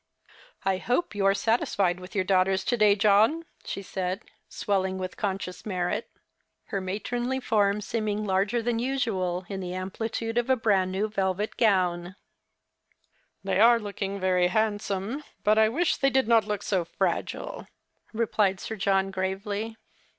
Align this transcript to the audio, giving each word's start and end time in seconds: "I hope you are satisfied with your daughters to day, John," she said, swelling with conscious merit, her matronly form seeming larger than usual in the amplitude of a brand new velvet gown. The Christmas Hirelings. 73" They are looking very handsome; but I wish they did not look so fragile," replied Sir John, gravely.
"I 0.73 0.77
hope 0.77 1.13
you 1.13 1.27
are 1.27 1.35
satisfied 1.35 1.99
with 1.99 2.15
your 2.15 2.23
daughters 2.23 2.63
to 2.63 2.75
day, 2.75 2.95
John," 2.95 3.45
she 3.63 3.83
said, 3.83 4.23
swelling 4.49 4.97
with 4.97 5.15
conscious 5.15 5.63
merit, 5.63 6.09
her 6.69 6.81
matronly 6.81 7.39
form 7.39 7.81
seeming 7.81 8.25
larger 8.25 8.63
than 8.63 8.79
usual 8.79 9.45
in 9.47 9.59
the 9.59 9.75
amplitude 9.75 10.39
of 10.39 10.49
a 10.49 10.55
brand 10.55 10.91
new 10.91 11.07
velvet 11.07 11.55
gown. 11.55 12.15
The 13.43 13.51
Christmas 13.51 13.57
Hirelings. 13.57 13.59
73" 13.59 13.59
They 13.59 13.59
are 13.61 13.79
looking 13.79 14.19
very 14.19 14.47
handsome; 14.47 15.23
but 15.43 15.59
I 15.59 15.69
wish 15.69 15.97
they 15.97 16.09
did 16.09 16.27
not 16.27 16.47
look 16.47 16.63
so 16.63 16.83
fragile," 16.83 17.67
replied 18.11 18.59
Sir 18.59 18.77
John, 18.77 19.11
gravely. 19.11 19.77